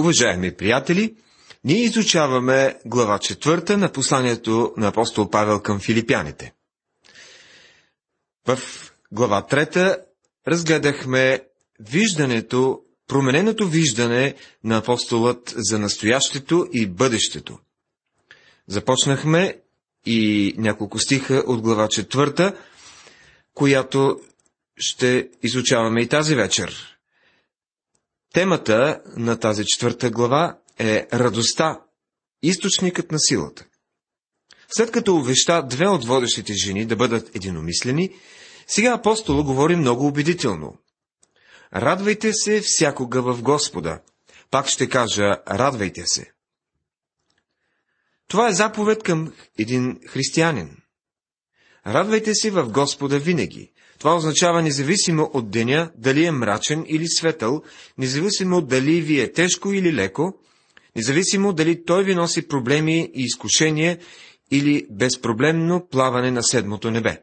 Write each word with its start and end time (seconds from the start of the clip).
Уважаеми 0.00 0.56
приятели, 0.56 1.14
ние 1.64 1.82
изучаваме 1.82 2.78
глава 2.86 3.18
четвърта 3.18 3.78
на 3.78 3.92
посланието 3.92 4.74
на 4.76 4.88
апостол 4.88 5.30
Павел 5.30 5.60
към 5.60 5.80
филипяните. 5.80 6.52
В 8.46 8.58
глава 9.12 9.46
трета 9.46 9.98
разгледахме 10.48 11.40
виждането, 11.80 12.80
промененото 13.06 13.68
виждане 13.68 14.34
на 14.64 14.76
апостолът 14.76 15.54
за 15.56 15.78
настоящето 15.78 16.66
и 16.72 16.86
бъдещето. 16.86 17.58
Започнахме 18.66 19.58
и 20.06 20.54
няколко 20.58 20.98
стиха 20.98 21.44
от 21.46 21.60
глава 21.60 21.88
четвърта, 21.88 22.56
която 23.54 24.20
ще 24.76 25.28
изучаваме 25.42 26.02
и 26.02 26.08
тази 26.08 26.34
вечер. 26.34 26.99
Темата 28.32 29.02
на 29.16 29.38
тази 29.38 29.64
четвърта 29.64 30.10
глава 30.10 30.58
е 30.78 31.06
радостта, 31.12 31.80
източникът 32.42 33.12
на 33.12 33.18
силата. 33.18 33.66
След 34.68 34.90
като 34.90 35.16
увеща 35.16 35.62
две 35.62 35.88
от 35.88 36.04
водещите 36.04 36.52
жени 36.52 36.86
да 36.86 36.96
бъдат 36.96 37.36
единомислени, 37.36 38.10
сега 38.66 38.92
апостол 38.92 39.44
говори 39.44 39.76
много 39.76 40.06
убедително. 40.06 40.78
Радвайте 41.74 42.32
се 42.32 42.60
всякога 42.64 43.22
в 43.22 43.42
Господа. 43.42 44.00
Пак 44.50 44.66
ще 44.66 44.88
кажа, 44.88 45.36
радвайте 45.48 46.06
се. 46.06 46.32
Това 48.28 48.48
е 48.48 48.52
заповед 48.52 49.02
към 49.02 49.32
един 49.58 50.00
християнин. 50.06 50.76
Радвайте 51.86 52.34
се 52.34 52.50
в 52.50 52.68
Господа 52.68 53.18
винаги. 53.18 53.72
Това 54.00 54.16
означава 54.16 54.62
независимо 54.62 55.30
от 55.32 55.50
деня, 55.50 55.90
дали 55.96 56.24
е 56.24 56.30
мрачен 56.30 56.84
или 56.88 57.08
светъл, 57.08 57.62
независимо 57.98 58.60
дали 58.60 59.00
ви 59.00 59.20
е 59.20 59.32
тежко 59.32 59.72
или 59.72 59.92
леко, 59.92 60.34
независимо 60.96 61.52
дали 61.52 61.84
той 61.84 62.04
ви 62.04 62.14
носи 62.14 62.48
проблеми 62.48 63.10
и 63.14 63.22
изкушения 63.22 63.98
или 64.50 64.86
безпроблемно 64.90 65.86
плаване 65.90 66.30
на 66.30 66.42
седмото 66.42 66.90
небе. 66.90 67.22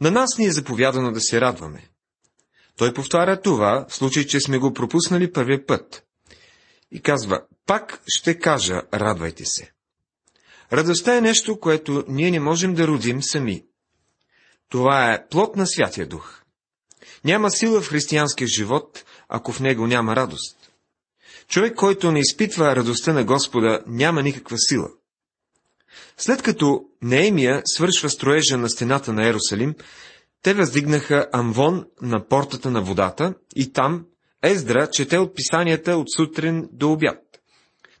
На 0.00 0.10
нас 0.10 0.38
ни 0.38 0.46
е 0.46 0.52
заповядано 0.52 1.12
да 1.12 1.20
се 1.20 1.40
радваме. 1.40 1.88
Той 2.76 2.94
повтаря 2.94 3.40
това, 3.40 3.86
в 3.88 3.94
случай, 3.94 4.26
че 4.26 4.40
сме 4.40 4.58
го 4.58 4.72
пропуснали 4.72 5.32
първия 5.32 5.66
път. 5.66 6.04
И 6.92 7.00
казва, 7.00 7.42
пак 7.66 8.02
ще 8.06 8.38
кажа, 8.38 8.82
радвайте 8.94 9.44
се. 9.44 9.72
Радостта 10.72 11.16
е 11.16 11.20
нещо, 11.20 11.60
което 11.60 12.04
ние 12.08 12.30
не 12.30 12.40
можем 12.40 12.74
да 12.74 12.86
родим 12.86 13.22
сами. 13.22 13.64
Това 14.68 15.12
е 15.12 15.28
плод 15.28 15.56
на 15.56 15.66
Святия 15.66 16.06
Дух. 16.06 16.42
Няма 17.24 17.50
сила 17.50 17.80
в 17.80 17.88
християнския 17.88 18.48
живот, 18.48 19.04
ако 19.28 19.52
в 19.52 19.60
него 19.60 19.86
няма 19.86 20.16
радост. 20.16 20.56
Човек, 21.48 21.74
който 21.74 22.12
не 22.12 22.20
изпитва 22.20 22.76
радостта 22.76 23.12
на 23.12 23.24
Господа, 23.24 23.82
няма 23.86 24.22
никаква 24.22 24.56
сила. 24.58 24.88
След 26.16 26.42
като 26.42 26.84
Неемия 27.02 27.62
свършва 27.64 28.10
строежа 28.10 28.58
на 28.58 28.68
стената 28.68 29.12
на 29.12 29.28
Ерусалим, 29.28 29.74
те 30.42 30.54
въздигнаха 30.54 31.28
амвон 31.32 31.84
на 32.02 32.28
портата 32.28 32.70
на 32.70 32.82
водата 32.82 33.34
и 33.56 33.72
там 33.72 34.06
Ездра 34.42 34.90
чете 34.90 35.18
от 35.18 35.34
писанията 35.34 35.96
от 35.96 36.06
сутрин 36.16 36.68
до 36.72 36.92
обяд. 36.92 37.18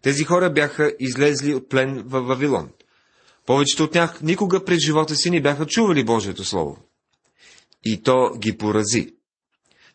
Тези 0.02 0.24
хора 0.24 0.50
бяха 0.50 0.92
излезли 1.00 1.54
от 1.54 1.68
плен 1.68 2.02
в 2.06 2.20
Вавилон. 2.20 2.70
Повечето 3.48 3.84
от 3.84 3.92
тях 3.92 4.22
никога 4.22 4.64
през 4.64 4.84
живота 4.84 5.16
си 5.16 5.30
не 5.30 5.42
бяха 5.42 5.66
чували 5.66 6.04
Божието 6.04 6.44
Слово. 6.44 6.78
И 7.84 8.02
то 8.02 8.30
ги 8.38 8.58
порази. 8.58 9.14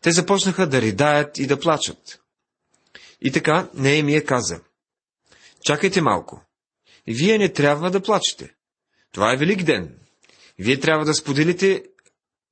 Те 0.02 0.12
започнаха 0.12 0.68
да 0.68 0.80
ридаят 0.80 1.38
и 1.38 1.46
да 1.46 1.60
плачат. 1.60 2.20
И 3.20 3.32
така 3.32 3.68
Неемия 3.74 4.24
каза, 4.24 4.60
чакайте 5.64 6.00
малко. 6.00 6.44
Вие 7.06 7.38
не 7.38 7.52
трябва 7.52 7.90
да 7.90 8.02
плачете. 8.02 8.54
Това 9.12 9.32
е 9.32 9.36
велик 9.36 9.62
ден. 9.62 9.98
Вие 10.58 10.80
трябва 10.80 11.04
да 11.04 11.14
споделите 11.14 11.84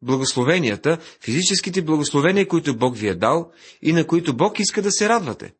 благословенията, 0.02 0.98
физическите 1.20 1.82
благословения, 1.82 2.48
които 2.48 2.76
Бог 2.76 2.96
ви 2.96 3.08
е 3.08 3.14
дал 3.14 3.52
и 3.82 3.92
на 3.92 4.06
които 4.06 4.36
Бог 4.36 4.58
иска 4.58 4.82
да 4.82 4.92
се 4.92 5.08
радвате. 5.08 5.54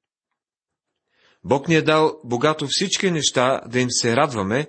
Бог 1.45 1.69
ни 1.69 1.75
е 1.75 1.83
дал 1.83 2.21
богато 2.25 2.67
всички 2.71 3.11
неща 3.11 3.61
да 3.67 3.81
им 3.81 3.89
се 3.91 4.17
радваме, 4.17 4.69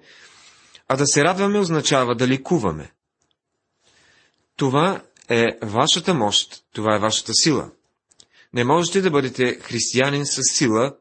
а 0.88 0.98
да 0.98 1.08
се 1.08 1.24
радваме 1.24 1.60
означава 1.60 2.16
да 2.16 2.28
ликуваме. 2.28 2.92
Това 4.56 5.04
е 5.30 5.58
вашата 5.62 6.14
мощ, 6.14 6.64
това 6.74 6.96
е 6.96 7.00
вашата 7.00 7.34
сила. 7.34 7.72
Не 8.54 8.64
можете 8.64 9.02
да 9.02 9.12
бъдете 9.12 9.60
християнин 9.60 10.26
с 10.26 10.42
сила, 10.44 10.96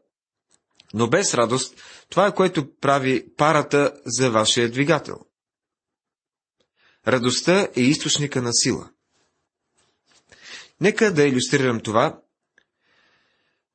но 0.95 1.09
без 1.09 1.35
радост, 1.35 1.75
това 2.09 2.27
е 2.27 2.35
което 2.35 2.75
прави 2.75 3.35
парата 3.37 3.93
за 4.07 4.31
вашия 4.31 4.71
двигател. 4.71 5.17
Радостта 7.07 7.69
е 7.77 7.81
източника 7.81 8.43
на 8.43 8.53
сила. 8.53 8.91
Нека 10.81 11.15
да 11.15 11.23
иллюстрирам 11.23 11.81
това, 11.81 12.21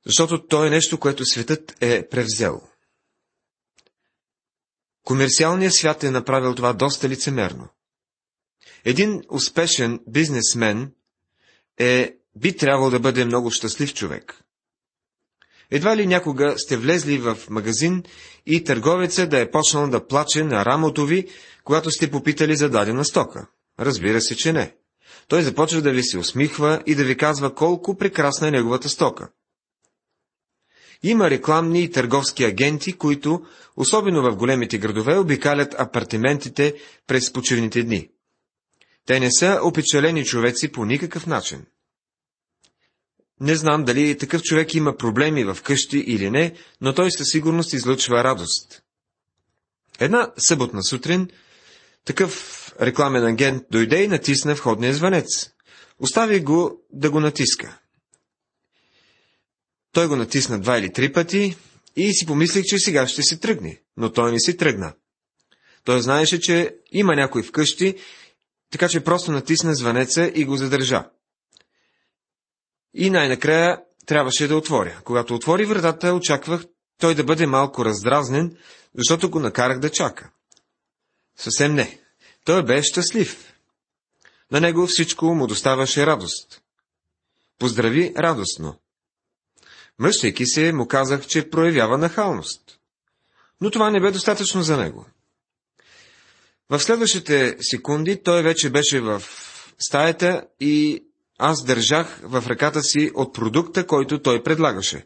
защото 0.05 0.47
то 0.47 0.65
е 0.65 0.69
нещо, 0.69 0.99
което 0.99 1.25
светът 1.25 1.75
е 1.81 2.09
превзел. 2.09 2.66
Комерциалният 5.07 5.73
свят 5.73 6.03
е 6.03 6.11
направил 6.11 6.55
това 6.55 6.73
доста 6.73 7.09
лицемерно. 7.09 7.67
Един 8.85 9.23
успешен 9.29 9.99
бизнесмен 10.07 10.91
е, 11.79 12.15
би 12.35 12.57
трябвало 12.57 12.89
да 12.89 12.99
бъде 12.99 13.25
много 13.25 13.51
щастлив 13.51 13.93
човек. 13.93 14.41
Едва 15.71 15.97
ли 15.97 16.07
някога 16.07 16.55
сте 16.57 16.77
влезли 16.77 17.17
в 17.17 17.37
магазин 17.49 18.03
и 18.45 18.63
търговеца 18.63 19.27
да 19.27 19.39
е 19.39 19.51
почнал 19.51 19.89
да 19.89 20.07
плаче 20.07 20.43
на 20.43 20.65
рамото 20.65 21.05
ви, 21.05 21.27
когато 21.63 21.91
сте 21.91 22.11
попитали 22.11 22.55
за 22.55 22.69
дадена 22.69 23.05
стока. 23.05 23.47
Разбира 23.79 24.21
се, 24.21 24.35
че 24.35 24.53
не. 24.53 24.75
Той 25.27 25.41
започва 25.41 25.81
да 25.81 25.91
ви 25.91 26.03
се 26.03 26.17
усмихва 26.17 26.83
и 26.85 26.95
да 26.95 27.03
ви 27.03 27.17
казва 27.17 27.55
колко 27.55 27.97
прекрасна 27.97 28.47
е 28.47 28.51
неговата 28.51 28.89
стока. 28.89 29.29
Има 31.03 31.29
рекламни 31.29 31.83
и 31.83 31.91
търговски 31.91 32.43
агенти, 32.43 32.93
които, 32.93 33.45
особено 33.77 34.21
в 34.21 34.35
големите 34.35 34.77
градове, 34.77 35.17
обикалят 35.17 35.75
апартаментите 35.77 36.75
през 37.07 37.33
почивните 37.33 37.83
дни. 37.83 38.09
Те 39.05 39.19
не 39.19 39.31
са 39.31 39.59
опечалени 39.63 40.25
човеци 40.25 40.71
по 40.71 40.85
никакъв 40.85 41.27
начин. 41.27 41.65
Не 43.39 43.55
знам 43.55 43.83
дали 43.83 44.17
такъв 44.17 44.41
човек 44.41 44.73
има 44.73 44.97
проблеми 44.97 45.43
в 45.43 45.57
къщи 45.63 45.97
или 45.97 46.29
не, 46.29 46.53
но 46.81 46.93
той 46.93 47.11
със 47.11 47.27
сигурност 47.29 47.73
излъчва 47.73 48.23
радост. 48.23 48.81
Една 49.99 50.31
съботна 50.37 50.83
сутрин 50.83 51.29
такъв 52.05 52.73
рекламен 52.81 53.25
агент 53.25 53.63
дойде 53.71 54.03
и 54.03 54.07
натисна 54.07 54.55
входния 54.55 54.93
звънец. 54.93 55.27
Остави 55.99 56.39
го 56.39 56.81
да 56.93 57.11
го 57.11 57.19
натиска. 57.19 57.79
Той 59.97 60.07
го 60.07 60.15
натисна 60.15 60.59
два 60.59 60.77
или 60.77 60.93
три 60.93 61.13
пъти 61.13 61.57
и 61.95 62.13
си 62.13 62.25
помислих, 62.25 62.63
че 62.65 62.79
сега 62.79 63.07
ще 63.07 63.23
се 63.23 63.39
тръгне, 63.39 63.81
но 63.97 64.11
той 64.11 64.31
не 64.31 64.39
си 64.39 64.57
тръгна. 64.57 64.93
Той 65.83 66.01
знаеше, 66.01 66.39
че 66.39 66.75
има 66.91 67.15
някой 67.15 67.43
вкъщи, 67.43 67.95
така 68.71 68.87
че 68.89 69.03
просто 69.03 69.31
натисна 69.31 69.75
звънеца 69.75 70.31
и 70.35 70.45
го 70.45 70.55
задържа. 70.55 71.09
И 72.93 73.09
най-накрая 73.09 73.81
трябваше 74.05 74.47
да 74.47 74.57
отворя. 74.57 75.01
Когато 75.03 75.35
отвори 75.35 75.65
вратата, 75.65 76.13
очаквах 76.13 76.65
той 76.99 77.15
да 77.15 77.23
бъде 77.23 77.45
малко 77.45 77.85
раздразнен, 77.85 78.57
защото 78.95 79.29
го 79.29 79.39
накарах 79.39 79.79
да 79.79 79.89
чака. 79.89 80.31
Съвсем 81.37 81.75
не. 81.75 81.99
Той 82.45 82.65
бе 82.65 82.83
щастлив. 82.83 83.53
На 84.51 84.61
него 84.61 84.87
всичко 84.87 85.25
му 85.25 85.47
доставаше 85.47 86.05
радост. 86.05 86.61
Поздрави 87.59 88.13
радостно. 88.17 88.79
Мръщайки 89.99 90.45
се, 90.45 90.73
му 90.73 90.87
казах, 90.87 91.27
че 91.27 91.49
проявява 91.49 91.97
нахалност. 91.97 92.79
Но 93.61 93.71
това 93.71 93.89
не 93.89 94.01
бе 94.01 94.11
достатъчно 94.11 94.63
за 94.63 94.77
него. 94.77 95.05
В 96.69 96.79
следващите 96.79 97.57
секунди 97.61 98.23
той 98.23 98.43
вече 98.43 98.69
беше 98.69 98.99
в 98.99 99.23
стаята 99.79 100.47
и 100.59 101.03
аз 101.37 101.63
държах 101.63 102.19
в 102.23 102.43
ръката 102.47 102.83
си 102.83 103.11
от 103.15 103.33
продукта, 103.33 103.87
който 103.87 104.21
той 104.21 104.43
предлагаше. 104.43 105.05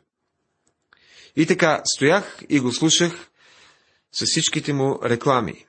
И 1.36 1.46
така 1.46 1.82
стоях 1.86 2.44
и 2.50 2.60
го 2.60 2.74
слушах 2.74 3.14
с 4.12 4.26
всичките 4.26 4.74
му 4.74 5.00
реклами. 5.04 5.66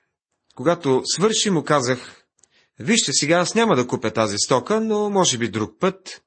Когато 0.54 1.02
свърши, 1.04 1.50
му 1.50 1.64
казах, 1.64 2.24
вижте 2.78 3.12
сега, 3.12 3.36
аз 3.36 3.54
няма 3.54 3.76
да 3.76 3.86
купя 3.86 4.10
тази 4.10 4.36
стока, 4.38 4.80
но 4.80 5.10
може 5.10 5.38
би 5.38 5.48
друг 5.48 5.78
път. 5.80 6.22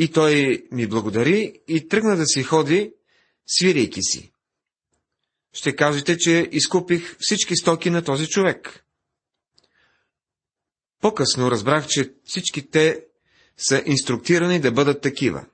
И 0.00 0.12
той 0.12 0.64
ми 0.72 0.86
благодари 0.86 1.60
и 1.68 1.88
тръгна 1.88 2.16
да 2.16 2.26
си 2.26 2.42
ходи, 2.42 2.92
свирейки 3.46 4.02
си. 4.02 4.32
Ще 5.52 5.76
кажете, 5.76 6.18
че 6.18 6.48
изкупих 6.52 7.16
всички 7.20 7.56
стоки 7.56 7.90
на 7.90 8.04
този 8.04 8.26
човек. 8.26 8.84
По-късно 11.00 11.50
разбрах, 11.50 11.86
че 11.86 12.12
всички 12.24 12.70
те 12.70 13.04
са 13.56 13.82
инструктирани 13.86 14.60
да 14.60 14.72
бъдат 14.72 15.00
такива. 15.00 15.46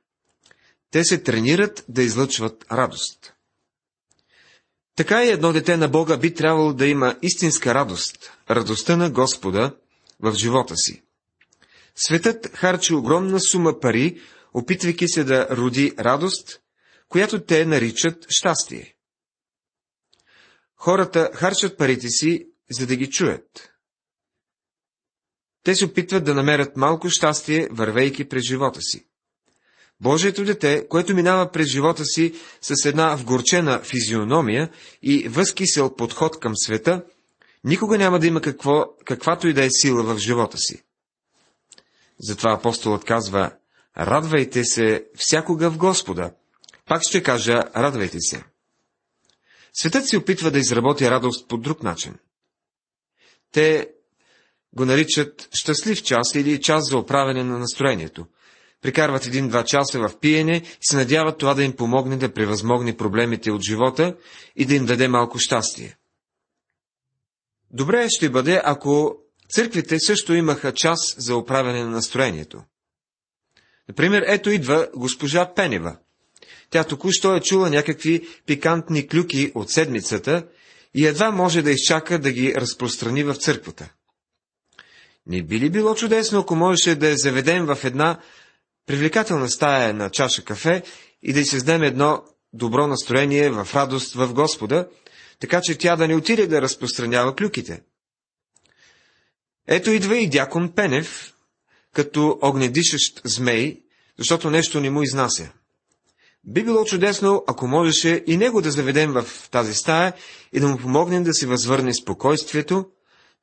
Те 0.91 1.05
се 1.05 1.23
тренират 1.23 1.85
да 1.89 2.03
излъчват 2.03 2.65
радост. 2.73 3.33
Така 4.97 5.25
и 5.25 5.31
едно 5.31 5.53
дете 5.53 5.77
на 5.77 5.89
Бога 5.89 6.17
би 6.17 6.35
трябвало 6.35 6.73
да 6.73 6.87
има 6.87 7.17
истинска 7.23 7.75
радост, 7.75 8.33
радостта 8.51 8.97
на 8.97 9.11
Господа 9.11 9.77
в 10.21 10.35
живота 10.35 10.77
си. 10.77 11.03
Светът 11.97 12.57
харчи 12.57 12.95
огромна 12.95 13.41
сума 13.41 13.81
пари, 13.81 14.21
опитвайки 14.55 15.09
се 15.09 15.25
да 15.25 15.49
роди 15.51 15.93
радост, 15.99 16.61
която 17.09 17.45
те 17.45 17.67
наричат 17.67 18.27
щастие. 18.29 18.95
Хората 20.77 21.31
харчат 21.35 21.79
парите 21.79 22.09
си, 22.09 22.49
за 22.71 22.87
да 22.87 22.97
ги 22.97 23.11
чуят. 23.11 23.71
Те 25.63 25.75
се 25.75 25.85
опитват 25.85 26.25
да 26.25 26.35
намерят 26.35 26.77
малко 26.77 27.11
щастие, 27.11 27.69
вървейки 27.71 28.29
през 28.29 28.43
живота 28.43 28.83
си. 28.83 29.07
Божието 30.01 30.45
дете, 30.45 30.89
което 30.89 31.15
минава 31.15 31.51
през 31.53 31.67
живота 31.67 32.05
си 32.05 32.35
с 32.61 32.85
една 32.85 33.15
вгорчена 33.15 33.83
физиономия 33.83 34.71
и 35.03 35.29
възкисел 35.29 35.95
подход 35.95 36.41
към 36.41 36.57
света, 36.57 37.05
никога 37.65 37.99
няма 37.99 38.19
да 38.19 38.27
има 38.27 38.41
какво, 38.41 38.85
каквато 39.05 39.49
и 39.49 39.53
да 39.53 39.65
е 39.65 39.69
сила 39.71 40.03
в 40.03 40.19
живота 40.19 40.59
си. 40.59 40.83
Затова 42.21 42.53
апостолът 42.53 43.05
казва, 43.05 43.53
радвайте 43.99 44.65
се 44.65 45.07
всякога 45.17 45.71
в 45.71 45.77
Господа. 45.77 46.31
Пак 46.87 47.03
ще 47.03 47.23
кажа, 47.23 47.63
радвайте 47.77 48.21
се. 48.21 48.45
Светът 49.73 50.09
се 50.09 50.19
опитва 50.19 50.51
да 50.51 50.59
изработи 50.59 51.11
радост 51.11 51.49
по 51.49 51.57
друг 51.57 51.83
начин. 51.83 52.15
Те 53.53 53.91
го 54.77 54.85
наричат 54.85 55.49
щастлив 55.53 56.03
час 56.03 56.35
или 56.35 56.61
час 56.61 56.91
за 56.91 56.99
оправяне 56.99 57.45
на 57.45 57.59
настроението. 57.59 58.27
Прикарват 58.83 59.27
един-два 59.27 59.65
часа 59.65 59.99
в 59.99 60.19
пиене 60.21 60.57
и 60.57 60.63
се 60.81 60.97
надяват 60.97 61.39
това 61.39 61.55
да 61.55 61.65
им 61.65 61.77
помогне 61.77 62.17
да 62.17 62.33
превъзмогне 62.33 62.97
проблемите 62.97 63.51
от 63.51 63.63
живота 63.63 64.17
и 64.57 64.67
да 64.67 64.75
им 64.75 64.87
даде 64.87 65.09
малко 65.09 65.39
щастие. 65.39 65.97
Добре 67.71 68.07
ще 68.09 68.31
бъде, 68.31 68.61
ако 68.65 69.17
църквите 69.49 70.01
също 70.01 70.35
имаха 70.35 70.75
час 70.75 71.15
за 71.19 71.37
оправяне 71.37 71.85
на 71.85 71.91
настроението. 71.91 72.63
Например, 73.89 74.25
ето 74.27 74.51
идва 74.51 74.89
госпожа 74.97 75.55
Пенева. 75.55 75.97
Тя 76.71 76.85
току-що 76.85 77.37
е 77.37 77.41
чула 77.41 77.71
някакви 77.71 78.29
пикантни 78.47 79.09
клюки 79.09 79.53
от 79.55 79.71
седмицата 79.71 80.47
и 80.95 81.07
едва 81.07 81.31
може 81.31 81.63
да 81.63 81.71
изчака 81.71 82.19
да 82.19 82.33
ги 82.33 82.55
разпространи 82.55 83.25
в 83.25 83.35
църквата. 83.35 83.89
Не 85.27 85.43
би 85.43 85.61
ли 85.61 85.71
било 85.71 85.95
чудесно, 85.95 86.39
ако 86.39 86.57
можеше 86.57 86.95
да 86.95 87.09
я 87.09 87.17
заведем 87.17 87.67
в 87.67 87.79
една 87.85 88.21
привлекателна 88.87 89.51
стая 89.51 89.95
на 89.95 90.11
чаша 90.11 90.45
кафе 90.45 90.83
и 91.23 91.33
да 91.33 91.41
й 91.41 91.45
създадем 91.45 91.83
едно 91.83 92.25
добро 92.53 92.87
настроение 92.87 93.51
в 93.51 93.69
радост 93.75 94.15
в 94.15 94.35
Господа, 94.35 94.89
така 95.41 95.61
че 95.63 95.79
тя 95.79 95.97
да 95.97 96.09
не 96.09 96.17
отиде 96.17 96.47
да 96.47 96.63
разпространява 96.63 97.37
клюките. 97.37 97.83
Ето 99.67 99.91
идва 99.91 100.17
и 100.19 100.29
дякон 100.29 100.73
Пенев, 100.75 101.34
като 101.95 102.39
огнедишащ 102.43 103.21
змей, 103.25 103.83
защото 104.19 104.51
нещо 104.51 104.81
не 104.81 104.91
му 104.91 105.03
изнася. 105.03 105.53
Би 106.45 106.65
било 106.65 106.85
чудесно, 106.85 107.45
ако 107.47 107.67
можеше 107.67 108.25
и 108.27 108.37
него 108.37 108.61
да 108.61 108.71
заведем 108.71 109.13
в 109.13 109.49
тази 109.51 109.75
стая 109.75 110.13
и 110.53 110.61
да 110.61 110.69
му 110.69 110.79
помогнем 110.79 111.25
да 111.25 111.35
си 111.35 111.47
възвърне 111.47 111.95
спокойствието, 111.95 112.87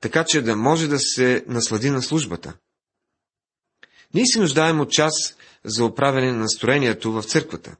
така 0.02 0.24
че 0.28 0.42
да 0.42 0.56
може 0.56 0.88
да 0.88 1.00
се 1.00 1.44
наслади 1.48 1.90
на 1.90 2.02
службата. 2.02 2.54
Ние 4.14 4.26
се 4.26 4.40
нуждаем 4.40 4.80
от 4.80 4.92
час 4.92 5.14
за 5.66 5.86
оправяне 5.86 6.32
на 6.32 6.38
настроението 6.38 7.12
в 7.12 7.24
църквата. 7.24 7.76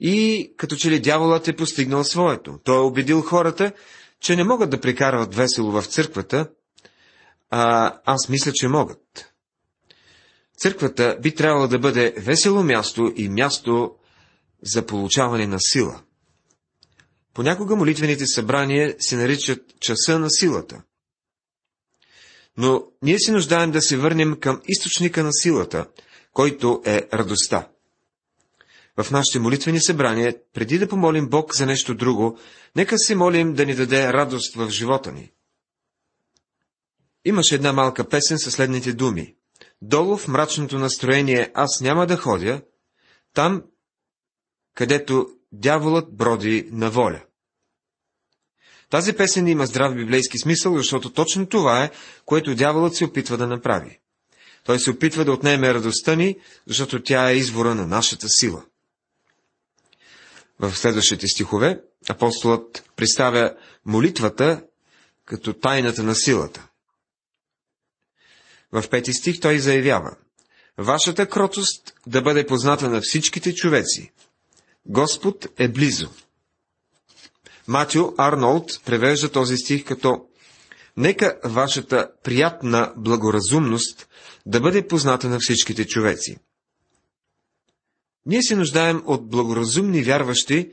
И 0.00 0.52
като 0.56 0.76
че 0.76 0.90
ли 0.90 1.00
дяволът 1.00 1.48
е 1.48 1.56
постигнал 1.56 2.04
своето. 2.04 2.58
Той 2.64 2.76
е 2.76 2.86
убедил 2.86 3.22
хората, 3.22 3.72
че 4.20 4.36
не 4.36 4.44
могат 4.44 4.70
да 4.70 4.80
прекарват 4.80 5.34
весело 5.34 5.70
в 5.70 5.84
църквата, 5.86 6.48
а 7.50 7.92
аз 8.04 8.28
мисля, 8.28 8.52
че 8.54 8.68
могат. 8.68 9.33
Църквата 10.58 11.18
би 11.22 11.34
трябвало 11.34 11.68
да 11.68 11.78
бъде 11.78 12.14
весело 12.18 12.62
място 12.62 13.12
и 13.16 13.28
място 13.28 13.94
за 14.62 14.86
получаване 14.86 15.46
на 15.46 15.58
сила. 15.60 16.02
Понякога 17.34 17.76
молитвените 17.76 18.26
събрания 18.26 18.96
се 18.98 19.16
наричат 19.16 19.80
часа 19.80 20.18
на 20.18 20.30
силата. 20.30 20.82
Но 22.56 22.84
ние 23.02 23.18
се 23.18 23.32
нуждаем 23.32 23.70
да 23.70 23.82
се 23.82 23.96
върнем 23.96 24.40
към 24.40 24.62
източника 24.64 25.24
на 25.24 25.32
силата, 25.32 25.86
който 26.32 26.82
е 26.86 27.08
радостта. 27.12 27.68
В 28.96 29.10
нашите 29.10 29.38
молитвени 29.38 29.80
събрания, 29.80 30.36
преди 30.52 30.78
да 30.78 30.88
помолим 30.88 31.28
Бог 31.28 31.54
за 31.54 31.66
нещо 31.66 31.94
друго, 31.94 32.38
нека 32.76 32.98
се 32.98 33.14
молим 33.14 33.54
да 33.54 33.66
ни 33.66 33.74
даде 33.74 34.12
радост 34.12 34.54
в 34.54 34.70
живота 34.70 35.12
ни. 35.12 35.30
Имаше 37.24 37.54
една 37.54 37.72
малка 37.72 38.08
песен 38.08 38.38
със 38.38 38.54
следните 38.54 38.92
думи. 38.92 39.34
Долу 39.82 40.16
в 40.16 40.28
мрачното 40.28 40.78
настроение 40.78 41.50
аз 41.54 41.80
няма 41.80 42.06
да 42.06 42.16
ходя, 42.16 42.62
там, 43.34 43.62
където 44.74 45.28
дяволът 45.52 46.16
броди 46.16 46.68
на 46.72 46.90
воля. 46.90 47.22
Тази 48.90 49.12
песен 49.12 49.48
има 49.48 49.66
здрав 49.66 49.94
библейски 49.94 50.38
смисъл, 50.38 50.76
защото 50.76 51.12
точно 51.12 51.46
това 51.46 51.84
е, 51.84 51.90
което 52.24 52.54
дяволът 52.54 52.94
се 52.94 53.04
опитва 53.04 53.36
да 53.36 53.46
направи. 53.46 54.00
Той 54.64 54.78
се 54.78 54.90
опитва 54.90 55.24
да 55.24 55.32
отнеме 55.32 55.74
радостта 55.74 56.14
ни, 56.14 56.38
защото 56.66 57.02
тя 57.02 57.30
е 57.30 57.36
извора 57.36 57.74
на 57.74 57.86
нашата 57.86 58.28
сила. 58.28 58.64
В 60.58 60.76
следващите 60.76 61.26
стихове 61.26 61.80
апостолът 62.08 62.90
представя 62.96 63.54
молитвата 63.86 64.62
като 65.24 65.52
тайната 65.52 66.02
на 66.02 66.14
силата. 66.14 66.68
В 68.74 68.88
пети 68.88 69.12
стих 69.12 69.40
той 69.40 69.58
заявява 69.58 70.16
Вашата 70.78 71.28
кротост 71.28 71.94
да 72.06 72.22
бъде 72.22 72.46
позната 72.46 72.88
на 72.90 73.00
всичките 73.00 73.54
човеци. 73.54 74.12
Господ 74.86 75.46
е 75.58 75.68
близо. 75.68 76.10
Матио 77.68 78.14
Арнолд 78.18 78.80
превежда 78.84 79.32
този 79.32 79.56
стих 79.56 79.84
като 79.84 80.26
Нека 80.96 81.38
вашата 81.44 82.10
приятна 82.24 82.92
благоразумност 82.96 84.08
да 84.46 84.60
бъде 84.60 84.86
позната 84.86 85.28
на 85.28 85.38
всичките 85.40 85.86
човеци. 85.86 86.36
Ние 88.26 88.42
се 88.42 88.56
нуждаем 88.56 89.02
от 89.06 89.28
благоразумни 89.28 90.02
вярващи, 90.02 90.72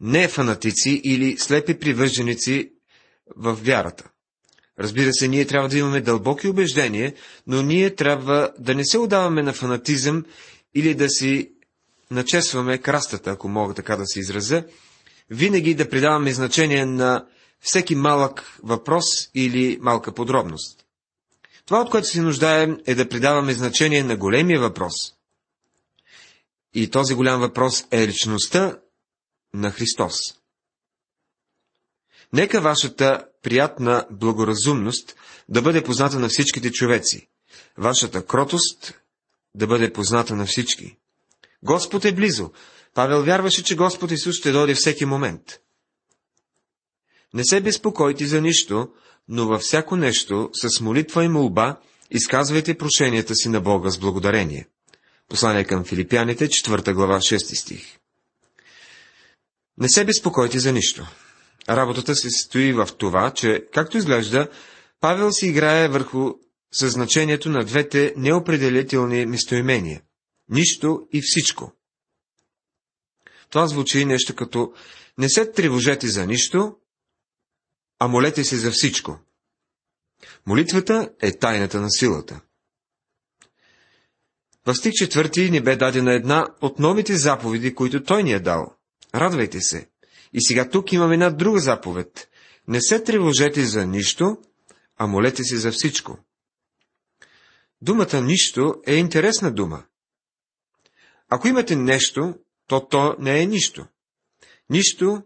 не 0.00 0.28
фанатици 0.28 1.00
или 1.04 1.38
слепи 1.38 1.78
привърженици 1.78 2.72
в 3.36 3.58
вярата. 3.62 4.10
Разбира 4.80 5.12
се, 5.12 5.28
ние 5.28 5.44
трябва 5.46 5.68
да 5.68 5.78
имаме 5.78 6.00
дълбоки 6.00 6.48
убеждения, 6.48 7.14
но 7.46 7.62
ние 7.62 7.94
трябва 7.94 8.52
да 8.58 8.74
не 8.74 8.84
се 8.84 8.98
отдаваме 8.98 9.42
на 9.42 9.52
фанатизъм 9.52 10.24
или 10.74 10.94
да 10.94 11.08
си 11.08 11.50
начесваме 12.10 12.78
крастата, 12.78 13.30
ако 13.30 13.48
мога 13.48 13.74
така 13.74 13.96
да 13.96 14.06
се 14.06 14.20
изразя, 14.20 14.64
винаги 15.30 15.74
да 15.74 15.90
придаваме 15.90 16.32
значение 16.32 16.86
на 16.86 17.26
всеки 17.60 17.94
малък 17.94 18.58
въпрос 18.62 19.04
или 19.34 19.78
малка 19.80 20.14
подробност. 20.14 20.84
Това, 21.66 21.80
от 21.80 21.90
което 21.90 22.06
се 22.08 22.22
нуждаем, 22.22 22.78
е 22.86 22.94
да 22.94 23.08
придаваме 23.08 23.52
значение 23.52 24.02
на 24.02 24.16
големия 24.16 24.60
въпрос. 24.60 24.92
И 26.74 26.90
този 26.90 27.14
голям 27.14 27.40
въпрос 27.40 27.84
е 27.90 28.06
личността 28.08 28.78
на 29.54 29.70
Христос. 29.70 30.39
Нека 32.32 32.60
вашата 32.60 33.24
приятна 33.42 34.06
благоразумност 34.10 35.14
да 35.48 35.62
бъде 35.62 35.84
позната 35.84 36.18
на 36.18 36.28
всичките 36.28 36.72
човеци, 36.72 37.28
вашата 37.78 38.26
кротост 38.26 38.94
да 39.54 39.66
бъде 39.66 39.92
позната 39.92 40.36
на 40.36 40.46
всички. 40.46 40.96
Господ 41.62 42.04
е 42.04 42.12
близо. 42.12 42.50
Павел 42.94 43.22
вярваше, 43.22 43.64
че 43.64 43.76
Господ 43.76 44.10
Исус 44.10 44.36
ще 44.36 44.52
дойде 44.52 44.74
всеки 44.74 45.04
момент. 45.04 45.42
Не 47.34 47.44
се 47.44 47.60
безпокойте 47.60 48.26
за 48.26 48.40
нищо, 48.40 48.88
но 49.28 49.46
във 49.46 49.60
всяко 49.62 49.96
нещо, 49.96 50.50
с 50.52 50.80
молитва 50.80 51.24
и 51.24 51.28
молба, 51.28 51.80
изказвайте 52.10 52.78
прошенията 52.78 53.34
си 53.34 53.48
на 53.48 53.60
Бога 53.60 53.90
с 53.90 53.98
благодарение. 53.98 54.68
Послание 55.28 55.64
към 55.64 55.84
филипяните, 55.84 56.48
4 56.48 56.92
глава, 56.94 57.16
6 57.16 57.60
стих. 57.60 57.98
Не 59.78 59.88
се 59.88 60.04
безпокойте 60.04 60.58
за 60.58 60.72
нищо. 60.72 61.06
Работата 61.70 62.14
се 62.14 62.30
стои 62.30 62.72
в 62.72 62.88
това, 62.98 63.30
че, 63.30 63.66
както 63.72 63.96
изглежда, 63.96 64.48
Павел 65.00 65.32
си 65.32 65.46
играе 65.46 65.88
върху 65.88 66.30
съзначението 66.72 67.50
на 67.50 67.64
двете 67.64 68.14
неопределителни 68.16 69.26
местоимения– 69.26 70.02
нищо 70.48 71.08
и 71.12 71.20
всичко. 71.24 71.72
Това 73.50 73.66
звучи 73.66 74.04
нещо 74.04 74.34
като 74.36 74.72
не 75.18 75.28
се 75.28 75.52
тревожете 75.52 76.08
за 76.08 76.26
нищо, 76.26 76.76
а 77.98 78.08
молете 78.08 78.44
се 78.44 78.56
за 78.56 78.70
всичко. 78.70 79.18
Молитвата 80.46 81.10
е 81.22 81.38
тайната 81.38 81.80
на 81.80 81.90
силата. 81.90 82.40
В 84.66 84.74
стих 84.74 84.92
четвърти 84.92 85.50
ни 85.50 85.60
бе 85.60 85.76
дадена 85.76 86.14
една 86.14 86.46
от 86.60 86.78
новите 86.78 87.16
заповеди, 87.16 87.74
които 87.74 88.04
той 88.04 88.22
ни 88.22 88.32
е 88.32 88.40
дал. 88.40 88.74
Радвайте 89.14 89.60
се. 89.60 89.89
И 90.32 90.42
сега 90.42 90.68
тук 90.68 90.92
имаме 90.92 91.14
една 91.14 91.30
друга 91.30 91.60
заповед. 91.60 92.28
Не 92.68 92.80
се 92.80 93.02
тревожете 93.02 93.64
за 93.64 93.86
нищо, 93.86 94.36
а 94.96 95.06
молете 95.06 95.44
се 95.44 95.56
за 95.56 95.72
всичко. 95.72 96.18
Думата 97.82 98.20
нищо 98.22 98.74
е 98.86 98.94
интересна 98.94 99.52
дума. 99.52 99.84
Ако 101.28 101.48
имате 101.48 101.76
нещо, 101.76 102.34
то 102.66 102.88
то 102.88 103.16
не 103.18 103.42
е 103.42 103.46
нищо. 103.46 103.86
Нищо 104.70 105.22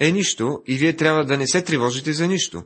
е 0.00 0.12
нищо 0.12 0.62
и 0.66 0.76
вие 0.76 0.96
трябва 0.96 1.24
да 1.24 1.36
не 1.36 1.46
се 1.46 1.62
тревожите 1.62 2.12
за 2.12 2.26
нищо. 2.26 2.64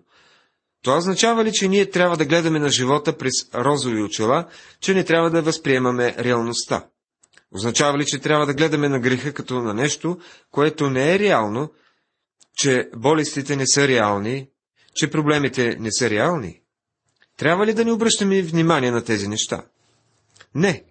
Това 0.83 0.97
означава 0.97 1.45
ли, 1.45 1.53
че 1.53 1.69
ние 1.69 1.91
трябва 1.91 2.17
да 2.17 2.25
гледаме 2.25 2.59
на 2.59 2.69
живота 2.69 3.17
през 3.17 3.33
розови 3.55 4.03
очила, 4.03 4.49
че 4.81 4.95
не 4.95 5.05
трябва 5.05 5.31
да 5.31 5.43
възприемаме 5.43 6.15
реалността? 6.19 6.87
Означава 7.55 7.99
ли, 7.99 8.07
че 8.07 8.19
трябва 8.19 8.47
да 8.47 8.55
гледаме 8.55 8.89
на 8.89 9.01
греха 9.01 9.33
като 9.33 9.63
на 9.63 9.75
нещо, 9.75 10.19
което 10.51 10.91
не 10.91 11.15
е 11.15 11.19
реално, 11.19 11.73
че 12.57 12.91
болестите 12.97 13.57
не 13.57 13.67
са 13.67 13.89
реални, 13.89 14.49
че 14.95 15.11
проблемите 15.11 15.77
не 15.81 15.93
са 15.93 16.11
реални? 16.11 16.61
Трябва 17.37 17.67
ли 17.67 17.75
да 17.75 17.85
не 17.85 17.93
обръщаме 17.93 18.43
внимание 18.43 18.91
на 18.91 19.05
тези 19.05 19.29
неща? 19.29 19.65
Не. 20.55 20.85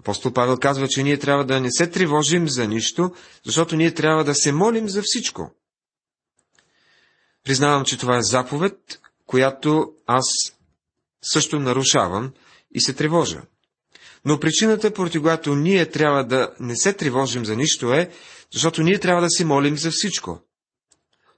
Апостол 0.00 0.32
Павел 0.32 0.56
казва, 0.56 0.88
че 0.88 1.02
ние 1.02 1.18
трябва 1.18 1.44
да 1.44 1.60
не 1.60 1.70
се 1.70 1.86
тревожим 1.86 2.48
за 2.48 2.66
нищо, 2.66 3.14
защото 3.44 3.76
ние 3.76 3.94
трябва 3.94 4.24
да 4.24 4.34
се 4.34 4.52
молим 4.52 4.88
за 4.88 5.02
всичко. 5.04 5.50
Признавам, 7.44 7.84
че 7.84 7.98
това 7.98 8.16
е 8.16 8.22
заповед, 8.22 9.00
която 9.26 9.92
аз 10.06 10.24
също 11.22 11.60
нарушавам 11.60 12.32
и 12.74 12.80
се 12.80 12.92
тревожа. 12.92 13.42
Но 14.26 14.40
причината, 14.40 14.94
поради 14.94 15.18
която 15.20 15.54
ние 15.54 15.90
трябва 15.90 16.24
да 16.24 16.54
не 16.60 16.76
се 16.76 16.92
тревожим 16.92 17.44
за 17.44 17.56
нищо 17.56 17.92
е, 17.92 18.10
защото 18.52 18.82
ние 18.82 18.98
трябва 18.98 19.22
да 19.22 19.30
се 19.30 19.44
молим 19.44 19.78
за 19.78 19.90
всичко. 19.90 20.40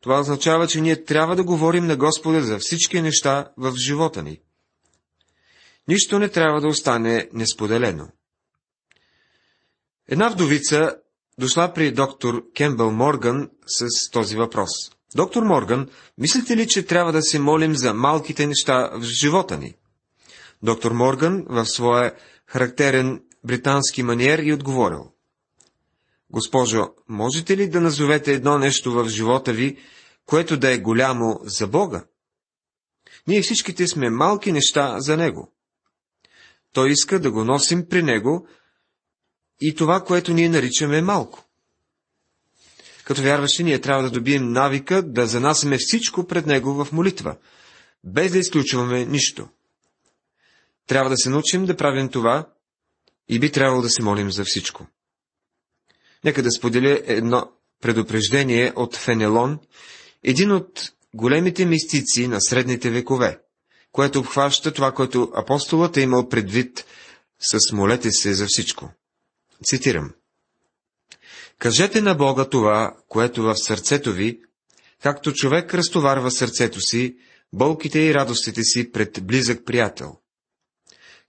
Това 0.00 0.20
означава, 0.20 0.66
че 0.66 0.80
ние 0.80 1.04
трябва 1.04 1.36
да 1.36 1.44
говорим 1.44 1.86
на 1.86 1.96
Господа 1.96 2.42
за 2.42 2.58
всички 2.58 3.02
неща 3.02 3.48
в 3.56 3.74
живота 3.76 4.22
ни. 4.22 4.40
Нищо 5.88 6.18
не 6.18 6.28
трябва 6.28 6.60
да 6.60 6.68
остане 6.68 7.28
несподелено. 7.32 8.08
Една 10.08 10.28
вдовица 10.28 10.96
дошла 11.38 11.72
при 11.74 11.92
доктор 11.92 12.44
Кембъл 12.56 12.90
Морган 12.90 13.50
с 13.66 14.10
този 14.10 14.36
въпрос. 14.36 14.70
Доктор 15.14 15.42
Морган, 15.42 15.88
мислите 16.18 16.56
ли, 16.56 16.68
че 16.68 16.86
трябва 16.86 17.12
да 17.12 17.22
се 17.22 17.38
молим 17.38 17.76
за 17.76 17.94
малките 17.94 18.46
неща 18.46 18.90
в 18.94 19.02
живота 19.02 19.56
ни? 19.56 19.74
Доктор 20.62 20.92
Морган 20.92 21.44
в 21.48 21.66
своя 21.66 22.14
характерен 22.48 23.22
британски 23.44 24.02
маниер 24.02 24.38
и 24.38 24.52
отговорил. 24.52 25.12
Госпожо, 26.30 26.88
можете 27.08 27.56
ли 27.56 27.68
да 27.68 27.80
назовете 27.80 28.32
едно 28.32 28.58
нещо 28.58 28.92
в 28.92 29.08
живота 29.08 29.52
ви, 29.52 29.78
което 30.26 30.56
да 30.56 30.70
е 30.70 30.78
голямо 30.78 31.40
за 31.42 31.66
Бога? 31.66 32.04
Ние 33.26 33.42
всичките 33.42 33.86
сме 33.86 34.10
малки 34.10 34.52
неща 34.52 35.00
за 35.00 35.16
Него. 35.16 35.52
Той 36.72 36.90
иска 36.90 37.20
да 37.20 37.30
го 37.30 37.44
носим 37.44 37.88
при 37.88 38.02
Него 38.02 38.46
и 39.60 39.74
това, 39.74 40.04
което 40.04 40.34
ние 40.34 40.48
наричаме 40.48 41.02
малко. 41.02 41.44
Като 43.04 43.22
вярващи, 43.22 43.64
ние 43.64 43.80
трябва 43.80 44.02
да 44.02 44.10
добием 44.10 44.52
навика 44.52 45.02
да 45.02 45.26
занасяме 45.26 45.76
всичко 45.78 46.26
пред 46.26 46.46
Него 46.46 46.84
в 46.84 46.92
молитва, 46.92 47.36
без 48.04 48.32
да 48.32 48.38
изключваме 48.38 49.04
нищо. 49.04 49.48
Трябва 50.88 51.10
да 51.10 51.16
се 51.16 51.30
научим 51.30 51.66
да 51.66 51.76
правим 51.76 52.08
това 52.08 52.48
и 53.28 53.38
би 53.40 53.52
трябвало 53.52 53.82
да 53.82 53.90
се 53.90 54.02
молим 54.02 54.30
за 54.30 54.44
всичко. 54.44 54.86
Нека 56.24 56.42
да 56.42 56.50
споделя 56.50 57.00
едно 57.04 57.52
предупреждение 57.80 58.72
от 58.76 58.96
Фенелон, 58.96 59.58
един 60.22 60.52
от 60.52 60.92
големите 61.14 61.66
мистици 61.66 62.28
на 62.28 62.40
средните 62.40 62.90
векове, 62.90 63.38
което 63.92 64.18
обхваща 64.18 64.72
това, 64.72 64.92
което 64.92 65.32
апостолът 65.34 65.96
е 65.96 66.00
имал 66.00 66.28
предвид 66.28 66.86
с 67.38 67.72
молете 67.72 68.10
се 68.10 68.34
за 68.34 68.46
всичко. 68.48 68.90
Цитирам. 69.64 70.14
Кажете 71.58 72.00
на 72.00 72.14
Бога 72.14 72.44
това, 72.44 72.96
което 73.08 73.42
в 73.42 73.54
сърцето 73.56 74.12
ви, 74.12 74.40
както 75.02 75.32
човек 75.32 75.74
разтоварва 75.74 76.30
сърцето 76.30 76.80
си, 76.80 77.16
болките 77.52 77.98
и 77.98 78.14
радостите 78.14 78.62
си 78.62 78.92
пред 78.92 79.26
близък 79.26 79.64
приятел. 79.66 80.16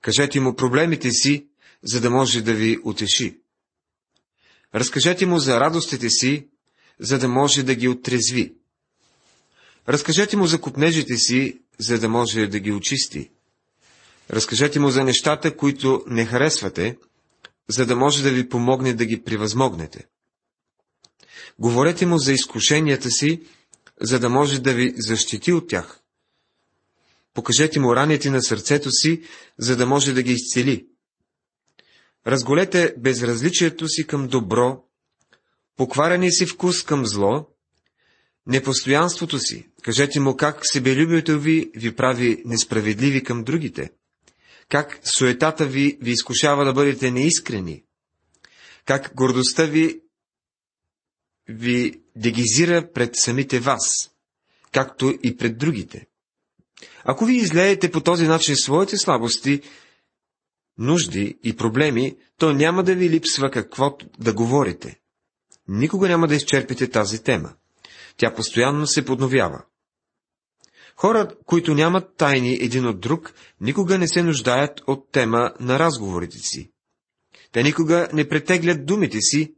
Кажете 0.01 0.39
му 0.39 0.56
проблемите 0.56 1.12
си, 1.12 1.48
за 1.84 2.01
да 2.01 2.10
може 2.10 2.41
да 2.41 2.53
ви 2.53 2.77
утеши. 2.84 3.39
Разкажете 4.75 5.25
му 5.25 5.39
за 5.39 5.60
радостите 5.60 6.10
си, 6.10 6.48
за 7.00 7.20
да 7.20 7.27
може 7.27 7.63
да 7.63 7.75
ги 7.75 7.88
отрезви. 7.88 8.53
Разкажете 9.89 10.38
му 10.38 10.48
за 10.48 10.62
купнежите 10.62 11.18
си, 11.18 11.60
за 11.79 12.00
да 12.00 12.10
може 12.10 12.48
да 12.48 12.60
ги 12.60 12.72
очисти. 12.72 13.32
Разкажете 14.32 14.79
му 14.79 14.89
за 14.89 15.03
нещата, 15.03 15.58
които 15.58 16.03
не 16.08 16.25
харесвате, 16.25 16.98
за 17.68 17.86
да 17.86 17.96
може 17.96 18.24
да 18.24 18.32
ви 18.32 18.50
помогне 18.50 18.94
да 18.94 19.06
ги 19.06 19.24
превъзмогнете. 19.24 20.06
Говорете 21.60 22.06
му 22.06 22.18
за 22.18 22.34
изкушенията 22.34 23.12
си, 23.12 23.41
за 24.01 24.20
да 24.20 24.29
може 24.29 24.62
да 24.62 24.74
ви 24.74 24.94
защити 24.98 25.53
от 25.53 25.70
тях. 25.70 25.99
Покажете 27.39 27.79
му 27.79 27.96
раните 27.96 28.29
на 28.29 28.41
сърцето 28.41 28.91
си, 28.91 29.22
за 29.58 29.77
да 29.77 29.86
може 29.86 30.13
да 30.13 30.24
ги 30.24 30.34
изцели. 30.34 30.88
Разголете 32.27 32.96
безразличието 32.98 33.88
си 33.88 34.08
към 34.08 34.27
добро, 34.27 34.84
покварени 35.77 36.31
си 36.31 36.46
вкус 36.46 36.84
към 36.84 37.05
зло, 37.05 37.48
непостоянството 38.48 39.39
си, 39.39 39.69
кажете 39.81 40.19
му 40.19 40.36
как 40.36 40.60
себелюбието 40.63 41.39
ви 41.39 41.72
ви 41.75 41.96
прави 41.96 42.41
несправедливи 42.46 43.24
към 43.24 43.43
другите, 43.43 43.89
как 44.69 45.00
суетата 45.03 45.65
ви 45.65 45.98
ви 46.01 46.12
изкушава 46.12 46.65
да 46.65 46.74
бъдете 46.74 47.12
неискрени, 47.12 47.84
как 48.86 49.15
гордостта 49.15 49.65
ви 49.65 50.01
ви 51.48 52.01
дегизира 52.15 52.91
пред 52.93 53.15
самите 53.15 53.60
вас, 53.60 54.12
както 54.72 55.13
и 55.24 55.38
пред 55.38 55.58
другите. 55.58 56.09
Ако 57.03 57.25
ви 57.25 57.36
излеете 57.36 57.91
по 57.91 58.01
този 58.01 58.27
начин 58.27 58.55
своите 58.55 58.98
слабости, 58.98 59.62
нужди 60.77 61.39
и 61.43 61.55
проблеми, 61.55 62.17
то 62.38 62.53
няма 62.53 62.83
да 62.83 62.95
ви 62.95 63.09
липсва 63.09 63.51
какво 63.51 63.98
да 64.19 64.33
говорите. 64.33 65.00
Никога 65.67 66.07
няма 66.07 66.27
да 66.27 66.36
изчерпите 66.36 66.89
тази 66.89 67.24
тема. 67.24 67.53
Тя 68.17 68.36
постоянно 68.36 68.88
се 68.88 69.05
подновява. 69.05 69.63
Хора, 70.95 71.27
които 71.45 71.74
нямат 71.74 72.15
тайни 72.17 72.53
един 72.53 72.88
от 72.88 73.00
друг, 73.00 73.33
никога 73.62 73.98
не 73.98 74.07
се 74.07 74.24
нуждаят 74.24 74.81
от 74.88 75.12
тема 75.12 75.53
на 75.59 75.79
разговорите 75.79 76.38
си. 76.38 76.71
Те 77.51 77.63
никога 77.63 78.09
не 78.13 78.29
претеглят 78.29 78.86
думите 78.86 79.17
си, 79.21 79.55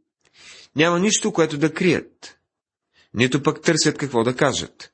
няма 0.76 1.00
нищо, 1.00 1.34
което 1.34 1.58
да 1.58 1.74
крият. 1.74 2.38
Нито 3.14 3.44
пък 3.44 3.62
търсят 3.62 3.98
какво 3.98 4.24
да 4.24 4.36
кажат. 4.36 4.92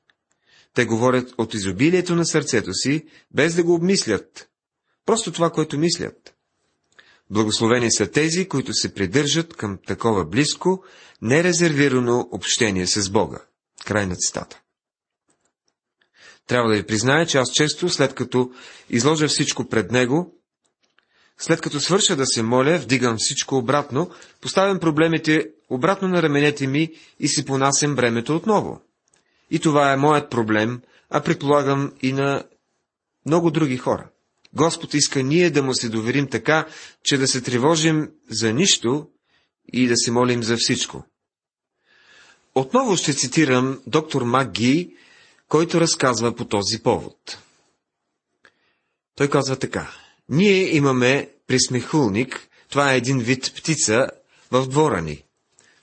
Те 0.74 0.84
говорят 0.84 1.34
от 1.38 1.54
изобилието 1.54 2.14
на 2.14 2.26
сърцето 2.26 2.74
си, 2.74 3.06
без 3.34 3.54
да 3.54 3.62
го 3.62 3.74
обмислят. 3.74 4.48
Просто 5.06 5.32
това, 5.32 5.50
което 5.50 5.78
мислят. 5.78 6.34
Благословени 7.30 7.92
са 7.92 8.10
тези, 8.10 8.48
които 8.48 8.72
се 8.74 8.94
придържат 8.94 9.54
към 9.54 9.78
такова 9.86 10.24
близко, 10.24 10.84
нерезервирано 11.22 12.28
общение 12.32 12.86
с 12.86 13.10
Бога. 13.10 13.38
Край 13.84 14.06
на 14.06 14.16
цитата. 14.16 14.60
Трябва 16.46 16.70
да 16.70 16.76
ви 16.76 16.86
призная, 16.86 17.26
че 17.26 17.38
аз 17.38 17.52
често, 17.52 17.88
след 17.88 18.14
като 18.14 18.50
изложа 18.90 19.28
всичко 19.28 19.68
пред 19.68 19.90
Него, 19.90 20.34
след 21.38 21.60
като 21.60 21.80
свърша 21.80 22.16
да 22.16 22.26
се 22.26 22.42
моля, 22.42 22.78
вдигам 22.78 23.16
всичко 23.18 23.56
обратно, 23.56 24.10
поставям 24.40 24.78
проблемите 24.78 25.50
обратно 25.70 26.08
на 26.08 26.22
раменете 26.22 26.66
ми 26.66 26.92
и 27.20 27.28
си 27.28 27.44
понасям 27.44 27.94
бремето 27.94 28.36
отново. 28.36 28.80
И 29.50 29.58
това 29.58 29.92
е 29.92 29.96
моят 29.96 30.30
проблем, 30.30 30.80
а 31.10 31.20
предполагам 31.20 31.92
и 32.02 32.12
на 32.12 32.44
много 33.26 33.50
други 33.50 33.76
хора. 33.76 34.08
Господ 34.52 34.94
иска 34.94 35.22
ние 35.22 35.50
да 35.50 35.62
му 35.62 35.74
се 35.74 35.88
доверим 35.88 36.28
така, 36.28 36.66
че 37.02 37.18
да 37.18 37.28
се 37.28 37.40
тревожим 37.40 38.10
за 38.30 38.52
нищо 38.52 39.08
и 39.72 39.88
да 39.88 39.96
се 39.96 40.10
молим 40.10 40.42
за 40.42 40.56
всичко. 40.56 41.04
Отново 42.54 42.96
ще 42.96 43.14
цитирам 43.14 43.82
доктор 43.86 44.22
Маги, 44.22 44.96
който 45.48 45.80
разказва 45.80 46.34
по 46.34 46.44
този 46.44 46.82
повод. 46.82 47.38
Той 49.14 49.30
казва 49.30 49.56
така. 49.56 49.90
Ние 50.28 50.76
имаме 50.76 51.30
присмехулник, 51.46 52.48
това 52.70 52.92
е 52.92 52.96
един 52.96 53.18
вид 53.18 53.52
птица 53.56 54.06
в 54.50 54.66
двора 54.66 55.02
ни. 55.02 55.24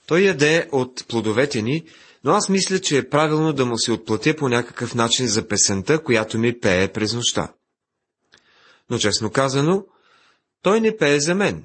Той 0.06 0.20
яде 0.20 0.68
от 0.72 1.04
плодовете 1.08 1.62
ни, 1.62 1.84
но 2.26 2.32
аз 2.32 2.48
мисля, 2.48 2.80
че 2.80 2.98
е 2.98 3.08
правилно 3.08 3.52
да 3.52 3.66
му 3.66 3.78
се 3.78 3.92
отплатя 3.92 4.36
по 4.36 4.48
някакъв 4.48 4.94
начин 4.94 5.26
за 5.26 5.48
песента, 5.48 6.02
която 6.02 6.38
ми 6.38 6.60
пее 6.60 6.92
през 6.92 7.14
нощта. 7.14 7.52
Но 8.90 8.98
честно 8.98 9.30
казано, 9.30 9.86
той 10.62 10.80
не 10.80 10.96
пее 10.96 11.20
за 11.20 11.34
мен. 11.34 11.64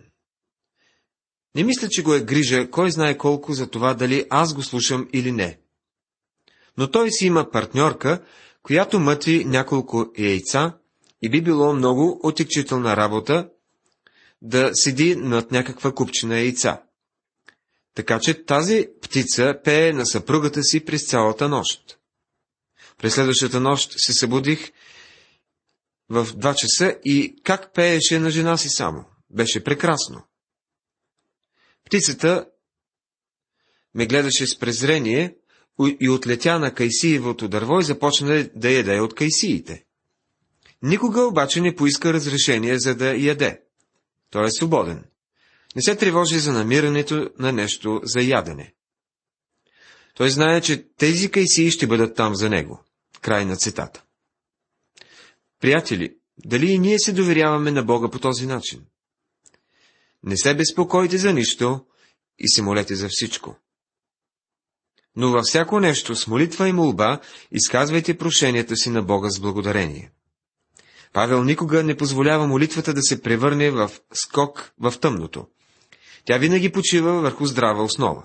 Не 1.55 1.63
мисля, 1.63 1.87
че 1.91 2.03
го 2.03 2.13
е 2.13 2.21
грижа, 2.21 2.69
кой 2.69 2.91
знае 2.91 3.17
колко 3.17 3.53
за 3.53 3.69
това 3.69 3.93
дали 3.93 4.25
аз 4.29 4.53
го 4.53 4.63
слушам 4.63 5.07
или 5.13 5.31
не. 5.31 5.59
Но 6.77 6.91
той 6.91 7.11
си 7.11 7.25
има 7.25 7.51
партньорка, 7.51 8.23
която 8.63 8.99
мътви 8.99 9.45
няколко 9.45 10.11
яйца 10.17 10.77
и 11.21 11.29
би 11.29 11.41
било 11.41 11.73
много 11.73 12.19
отекчителна 12.23 12.97
работа 12.97 13.49
да 14.41 14.69
седи 14.73 15.15
над 15.15 15.51
някаква 15.51 15.91
купчина 15.91 16.39
яйца. 16.39 16.81
Така 17.93 18.19
че 18.19 18.45
тази 18.45 18.87
птица 19.01 19.53
пее 19.63 19.93
на 19.93 20.05
съпругата 20.05 20.63
си 20.63 20.85
през 20.85 21.07
цялата 21.07 21.49
нощ. 21.49 21.99
През 22.97 23.13
следващата 23.13 23.59
нощ 23.59 23.93
се 23.97 24.13
събудих 24.13 24.71
в 26.09 26.27
два 26.35 26.55
часа 26.55 26.95
и 27.05 27.35
как 27.43 27.73
пееше 27.73 28.19
на 28.19 28.29
жена 28.31 28.57
си 28.57 28.69
само. 28.69 29.05
Беше 29.29 29.63
прекрасно. 29.63 30.23
Птицата 31.85 32.45
ме 33.93 34.05
гледаше 34.05 34.47
с 34.47 34.59
презрение 34.59 35.35
и 36.01 36.09
отлетя 36.09 36.59
на 36.59 36.73
кайсиевото 36.73 37.47
дърво 37.47 37.79
и 37.79 37.83
започна 37.83 38.49
да 38.55 38.71
яде 38.71 38.99
от 38.99 39.15
кайсиите. 39.15 39.85
Никога 40.81 41.21
обаче 41.21 41.61
не 41.61 41.75
поиска 41.75 42.13
разрешение 42.13 42.79
за 42.79 42.95
да 42.95 43.15
яде. 43.15 43.61
Той 44.29 44.45
е 44.45 44.51
свободен. 44.51 45.03
Не 45.75 45.81
се 45.81 45.95
тревожи 45.95 46.39
за 46.39 46.51
намирането 46.51 47.29
на 47.39 47.51
нещо 47.51 48.01
за 48.03 48.21
ядене. 48.21 48.73
Той 50.15 50.29
знае, 50.29 50.61
че 50.61 50.87
тези 50.97 51.31
кайсии 51.31 51.71
ще 51.71 51.87
бъдат 51.87 52.15
там 52.15 52.35
за 52.35 52.49
него. 52.49 52.83
Край 53.21 53.45
на 53.45 53.55
цитата. 53.55 54.03
Приятели, 55.59 56.15
дали 56.45 56.71
и 56.71 56.79
ние 56.79 56.99
се 56.99 57.13
доверяваме 57.13 57.71
на 57.71 57.83
Бога 57.83 58.09
по 58.09 58.19
този 58.19 58.45
начин? 58.45 58.85
Не 60.23 60.37
се 60.37 60.55
безпокойте 60.55 61.17
за 61.17 61.33
нищо 61.33 61.85
и 62.39 62.49
се 62.49 62.61
молете 62.61 62.95
за 62.95 63.09
всичко. 63.09 63.55
Но 65.15 65.31
във 65.31 65.43
всяко 65.43 65.79
нещо 65.79 66.15
с 66.15 66.27
молитва 66.27 66.67
и 66.69 66.73
молба 66.73 67.19
изказвайте 67.51 68.17
прошенията 68.17 68.75
си 68.75 68.89
на 68.89 69.03
Бога 69.03 69.29
с 69.29 69.39
благодарение. 69.39 70.11
Павел 71.13 71.43
никога 71.43 71.83
не 71.83 71.97
позволява 71.97 72.47
молитвата 72.47 72.93
да 72.93 73.01
се 73.01 73.21
превърне 73.21 73.71
в 73.71 73.91
скок 74.13 74.73
в 74.79 74.93
тъмното. 75.01 75.47
Тя 76.25 76.37
винаги 76.37 76.71
почива 76.71 77.21
върху 77.21 77.45
здрава 77.45 77.83
основа. 77.83 78.23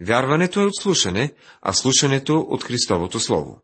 Вярването 0.00 0.60
е 0.60 0.64
от 0.64 0.76
слушане, 0.76 1.32
а 1.62 1.72
слушането 1.72 2.38
от 2.40 2.64
Христовото 2.64 3.20
Слово. 3.20 3.62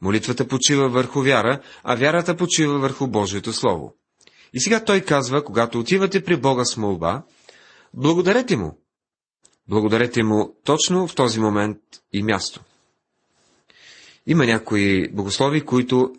Молитвата 0.00 0.48
почива 0.48 0.88
върху 0.88 1.22
вяра, 1.22 1.60
а 1.84 1.94
вярата 1.94 2.36
почива 2.36 2.78
върху 2.78 3.06
Божието 3.06 3.52
Слово. 3.52 3.94
И 4.52 4.60
сега 4.60 4.84
той 4.84 5.00
казва, 5.00 5.44
когато 5.44 5.78
отивате 5.78 6.24
при 6.24 6.36
Бога 6.36 6.64
с 6.64 6.76
молба, 6.76 7.22
благодарете 7.94 8.56
му. 8.56 8.78
Благодарете 9.68 10.22
му 10.22 10.56
точно 10.64 11.08
в 11.08 11.14
този 11.14 11.40
момент 11.40 11.78
и 12.12 12.22
място. 12.22 12.60
Има 14.26 14.46
някои 14.46 15.08
богослови, 15.12 15.60
които 15.60 16.12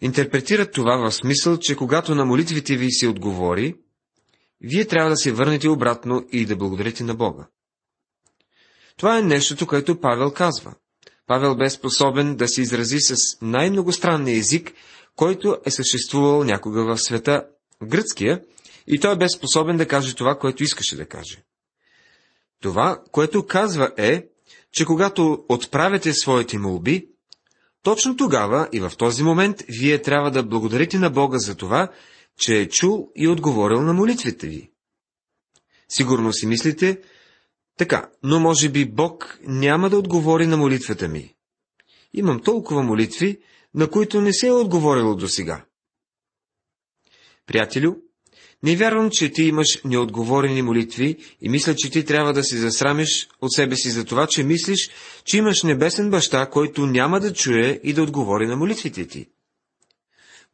интерпретират 0.00 0.72
това 0.72 0.96
в 0.96 1.12
смисъл, 1.12 1.56
че 1.56 1.76
когато 1.76 2.14
на 2.14 2.24
молитвите 2.24 2.76
ви 2.76 2.90
се 2.90 3.08
отговори, 3.08 3.74
вие 4.60 4.86
трябва 4.86 5.10
да 5.10 5.16
се 5.16 5.32
върнете 5.32 5.68
обратно 5.68 6.26
и 6.32 6.46
да 6.46 6.56
благодарите 6.56 7.04
на 7.04 7.14
Бога. 7.14 7.46
Това 8.96 9.18
е 9.18 9.22
нещото, 9.22 9.66
което 9.66 10.00
Павел 10.00 10.30
казва. 10.30 10.74
Павел 11.26 11.56
бе 11.56 11.70
способен 11.70 12.36
да 12.36 12.48
се 12.48 12.62
изрази 12.62 13.00
с 13.00 13.16
най-многостранния 13.42 14.38
език, 14.38 14.72
който 15.16 15.58
е 15.64 15.70
съществувал 15.70 16.44
някога 16.44 16.84
в 16.84 16.98
света, 16.98 17.46
гръцкия, 17.82 18.42
и 18.86 19.00
той 19.00 19.18
бе 19.18 19.28
способен 19.28 19.76
да 19.76 19.88
каже 19.88 20.14
това, 20.14 20.38
което 20.38 20.62
искаше 20.62 20.96
да 20.96 21.06
каже. 21.06 21.44
Това, 22.62 23.02
което 23.12 23.46
казва 23.46 23.90
е, 23.96 24.26
че 24.72 24.84
когато 24.84 25.44
отправяте 25.48 26.12
своите 26.12 26.58
молби, 26.58 27.08
точно 27.82 28.16
тогава 28.16 28.68
и 28.72 28.80
в 28.80 28.92
този 28.98 29.22
момент 29.22 29.62
вие 29.68 30.02
трябва 30.02 30.30
да 30.30 30.42
благодарите 30.42 30.98
на 30.98 31.10
Бога 31.10 31.38
за 31.38 31.54
това, 31.54 31.88
че 32.38 32.60
е 32.60 32.68
чул 32.68 33.10
и 33.16 33.28
отговорил 33.28 33.82
на 33.82 33.92
молитвите 33.92 34.46
ви. 34.46 34.70
Сигурно 35.88 36.32
си 36.32 36.46
мислите, 36.46 37.00
така, 37.78 38.10
но 38.22 38.40
може 38.40 38.68
би 38.68 38.84
Бог 38.84 39.38
няма 39.42 39.90
да 39.90 39.98
отговори 39.98 40.46
на 40.46 40.56
молитвата 40.56 41.08
ми. 41.08 41.34
Имам 42.14 42.42
толкова 42.42 42.82
молитви, 42.82 43.40
на 43.74 43.90
които 43.90 44.20
не 44.20 44.32
се 44.32 44.46
е 44.46 44.52
отговорило 44.52 45.14
до 45.14 45.28
сега. 45.28 45.64
Приятелю, 47.46 47.94
не 48.62 48.76
вярвам, 48.76 49.10
че 49.10 49.32
ти 49.32 49.42
имаш 49.42 49.80
неотговорени 49.84 50.62
молитви 50.62 51.16
и 51.40 51.48
мисля, 51.48 51.74
че 51.76 51.90
ти 51.90 52.04
трябва 52.04 52.32
да 52.32 52.44
се 52.44 52.56
засрамиш 52.56 53.28
от 53.40 53.52
себе 53.52 53.76
си 53.76 53.90
за 53.90 54.04
това, 54.04 54.26
че 54.26 54.42
мислиш, 54.42 54.90
че 55.24 55.36
имаш 55.36 55.62
небесен 55.62 56.10
баща, 56.10 56.46
който 56.46 56.86
няма 56.86 57.20
да 57.20 57.32
чуе 57.32 57.80
и 57.82 57.92
да 57.92 58.02
отговори 58.02 58.46
на 58.46 58.56
молитвите 58.56 59.06
ти. 59.06 59.26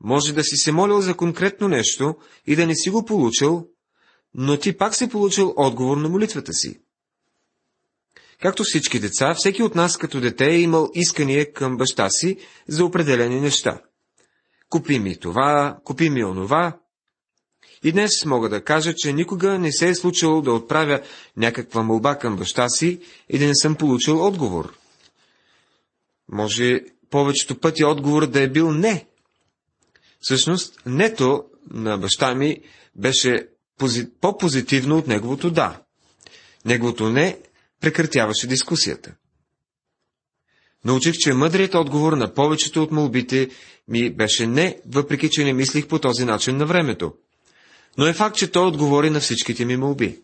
Може 0.05 0.33
да 0.33 0.45
си 0.45 0.57
се 0.57 0.73
молил 0.73 1.01
за 1.01 1.17
конкретно 1.17 1.69
нещо 1.69 2.15
и 2.47 2.57
да 2.57 2.67
не 2.67 2.75
си 2.75 2.91
го 2.91 3.05
получил, 3.05 3.67
но 4.35 4.57
ти 4.57 4.77
пак 4.77 4.95
си 4.95 5.09
получил 5.09 5.55
отговор 5.57 5.97
на 5.97 6.09
молитвата 6.09 6.53
си. 6.53 6.81
Както 8.43 8.65
всички 8.65 9.01
деца, 9.01 9.35
всеки 9.35 9.63
от 9.63 9.75
нас 9.75 9.97
като 9.97 10.21
дете 10.21 10.47
е 10.47 10.61
имал 10.61 10.91
искания 10.95 11.53
към 11.53 11.77
баща 11.77 12.11
си 12.11 12.37
за 12.69 12.85
определени 12.85 13.41
неща. 13.41 13.81
Купи 14.71 14.99
ми 14.99 15.17
това, 15.17 15.79
купи 15.85 16.11
ми 16.11 16.25
онова. 16.25 16.79
И 17.85 17.93
днес 17.93 18.25
мога 18.25 18.49
да 18.49 18.65
кажа, 18.65 18.95
че 18.97 19.13
никога 19.13 19.59
не 19.59 19.73
се 19.73 19.89
е 19.89 19.95
случило 19.95 20.43
да 20.43 20.53
отправя 20.53 21.01
някаква 21.37 21.83
молба 21.83 22.19
към 22.19 22.37
баща 22.37 22.69
си 22.69 23.01
и 23.29 23.39
да 23.39 23.47
не 23.47 23.55
съм 23.55 23.77
получил 23.77 24.27
отговор. 24.27 24.75
Може 26.29 26.81
повечето 27.11 27.61
пъти 27.61 27.85
отговорът 27.85 28.33
да 28.33 28.43
е 28.43 28.49
бил 28.49 28.71
не. 28.73 29.07
Всъщност, 30.25 30.81
нето 30.87 31.45
на 31.71 31.99
баща 31.99 32.35
ми 32.35 32.61
беше 32.97 33.49
по-позитивно 34.21 34.99
от 34.99 35.07
неговото 35.07 35.51
да. 35.51 35.83
Неговото 36.65 37.11
не 37.11 37.39
прекратяваше 37.81 38.47
дискусията. 38.47 39.15
Научих, 40.85 41.15
че 41.15 41.33
мъдрият 41.33 41.75
отговор 41.75 42.13
на 42.13 42.35
повечето 42.35 42.83
от 42.83 42.93
молбите 42.93 43.51
ми 43.89 44.11
беше 44.11 44.47
не, 44.47 44.81
въпреки 44.87 45.31
че 45.31 45.45
не 45.45 45.53
мислих 45.53 45.87
по 45.87 45.99
този 45.99 46.25
начин 46.25 46.57
на 46.57 46.67
времето. 46.67 47.15
Но 47.99 48.07
е 48.07 48.13
факт, 48.13 48.37
че 48.37 48.51
той 48.51 48.67
отговори 48.67 49.11
на 49.11 49.21
всичките 49.21 49.65
ми 49.65 49.77
молби. 49.77 50.23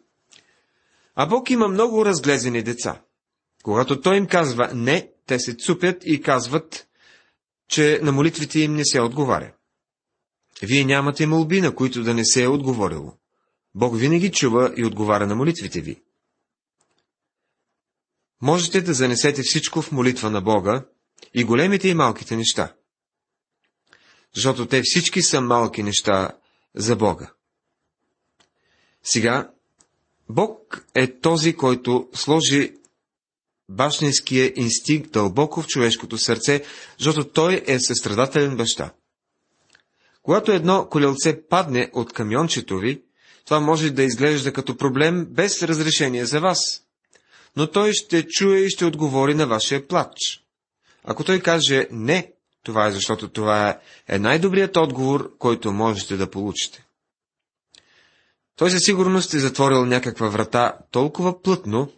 А 1.14 1.26
Бог 1.26 1.50
има 1.50 1.68
много 1.68 2.04
разглезени 2.04 2.62
деца. 2.62 3.00
Когато 3.62 4.00
той 4.00 4.16
им 4.16 4.26
казва 4.26 4.70
не, 4.74 5.10
те 5.26 5.38
се 5.38 5.54
цупят 5.54 5.96
и 6.04 6.22
казват, 6.22 6.86
че 7.68 8.00
на 8.02 8.12
молитвите 8.12 8.60
им 8.60 8.74
не 8.74 8.84
се 8.84 9.00
отговаря. 9.00 9.52
Вие 10.62 10.84
нямате 10.84 11.26
молби, 11.26 11.60
на 11.60 11.74
които 11.74 12.02
да 12.02 12.14
не 12.14 12.24
се 12.24 12.42
е 12.42 12.48
отговорило. 12.48 13.12
Бог 13.74 13.98
винаги 13.98 14.30
чува 14.30 14.72
и 14.76 14.84
отговаря 14.84 15.26
на 15.26 15.34
молитвите 15.34 15.80
ви. 15.80 16.02
Можете 18.42 18.80
да 18.80 18.94
занесете 18.94 19.42
всичко 19.44 19.82
в 19.82 19.92
молитва 19.92 20.30
на 20.30 20.40
Бога, 20.40 20.84
и 21.34 21.44
големите 21.44 21.88
и 21.88 21.94
малките 21.94 22.36
неща. 22.36 22.74
Защото 24.34 24.66
те 24.66 24.82
всички 24.84 25.22
са 25.22 25.40
малки 25.40 25.82
неща 25.82 26.30
за 26.74 26.96
Бога. 26.96 27.32
Сега, 29.02 29.50
Бог 30.28 30.86
е 30.94 31.18
този, 31.18 31.56
който 31.56 32.08
сложи 32.14 32.74
башнинския 33.68 34.52
инстинкт 34.56 35.10
дълбоко 35.10 35.62
в 35.62 35.66
човешкото 35.66 36.18
сърце, 36.18 36.64
защото 36.98 37.24
той 37.24 37.64
е 37.66 37.80
състрадателен 37.80 38.56
баща. 38.56 38.92
Когато 40.30 40.52
едно 40.52 40.88
колелце 40.90 41.42
падне 41.48 41.90
от 41.92 42.12
камиончето 42.12 42.78
ви, 42.78 43.02
това 43.44 43.60
може 43.60 43.90
да 43.90 44.02
изглежда 44.02 44.52
като 44.52 44.76
проблем 44.76 45.26
без 45.30 45.62
разрешение 45.62 46.24
за 46.26 46.40
вас 46.40 46.58
но 47.56 47.66
той 47.66 47.92
ще 47.92 48.26
чуе 48.28 48.58
и 48.58 48.70
ще 48.70 48.84
отговори 48.84 49.34
на 49.34 49.46
вашия 49.46 49.88
плач. 49.88 50.44
Ако 51.04 51.24
той 51.24 51.40
каже 51.40 51.88
не, 51.90 52.32
това 52.62 52.86
е 52.86 52.92
защото 52.92 53.28
това 53.28 53.78
е 54.08 54.18
най-добрият 54.18 54.76
отговор, 54.76 55.32
който 55.38 55.72
можете 55.72 56.16
да 56.16 56.30
получите. 56.30 56.84
Той 58.56 58.70
със 58.70 58.80
сигурност 58.84 59.34
е 59.34 59.38
затворил 59.38 59.84
някаква 59.84 60.28
врата 60.28 60.78
толкова 60.90 61.42
плътно, 61.42 61.92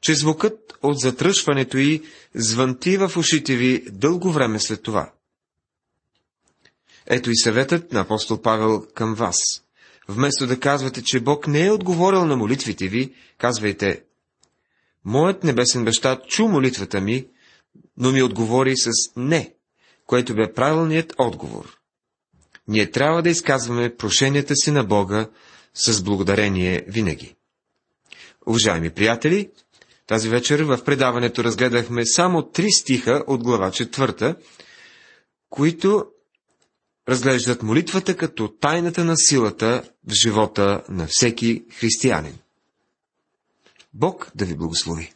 че 0.00 0.14
звукът 0.14 0.58
от 0.82 0.98
затръшването 0.98 1.78
й 1.78 2.02
звънти 2.34 2.96
в 2.96 3.12
ушите 3.16 3.56
ви 3.56 3.84
дълго 3.90 4.32
време 4.32 4.60
след 4.60 4.82
това. 4.82 5.12
Ето 7.06 7.30
и 7.30 7.36
съветът 7.36 7.92
на 7.92 8.00
апостол 8.00 8.40
Павел 8.42 8.86
към 8.94 9.14
вас. 9.14 9.36
Вместо 10.08 10.46
да 10.46 10.60
казвате, 10.60 11.02
че 11.02 11.20
Бог 11.20 11.46
не 11.46 11.66
е 11.66 11.72
отговорил 11.72 12.24
на 12.24 12.36
молитвите 12.36 12.88
ви, 12.88 13.14
казвайте, 13.38 14.02
Моят 15.06 15.44
небесен 15.44 15.84
баща 15.84 16.20
чу 16.28 16.48
молитвата 16.48 17.00
ми, 17.00 17.26
но 17.96 18.12
ми 18.12 18.22
отговори 18.22 18.76
с 18.76 18.90
не, 19.16 19.54
което 20.06 20.34
бе 20.34 20.52
правилният 20.52 21.14
отговор. 21.18 21.78
ние 22.68 22.90
трябва 22.90 23.22
да 23.22 23.30
изказваме 23.30 23.96
прошенията 23.96 24.56
си 24.56 24.70
на 24.70 24.84
Бога 24.84 25.28
с 25.74 26.02
благодарение 26.02 26.84
винаги. 26.88 27.34
Уважаеми 28.46 28.90
приятели, 28.90 29.50
тази 30.06 30.28
вечер 30.28 30.60
в 30.60 30.84
предаването 30.84 31.44
разгледахме 31.44 32.06
само 32.06 32.42
три 32.42 32.70
стиха 32.70 33.24
от 33.26 33.42
глава 33.42 33.70
четвърта, 33.70 34.36
които 35.50 36.06
разглеждат 37.08 37.62
молитвата 37.62 38.16
като 38.16 38.48
тайната 38.48 39.04
на 39.04 39.16
силата 39.16 39.82
в 40.08 40.12
живота 40.12 40.82
на 40.88 41.06
всеки 41.10 41.64
християнин. 41.78 42.38
Бог 43.94 44.30
да 44.34 44.44
ви 44.44 44.56
благослови! 44.56 45.15